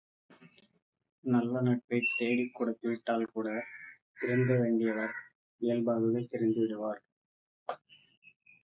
[1.23, 3.47] நல்ல நட்பைத் தேடிக் கொடுத்துவிட்டால்கூட,
[4.19, 5.15] திருந்த வேண்டியவர்
[5.61, 7.01] இயல்பாகவே திருந்திவிடுவர்.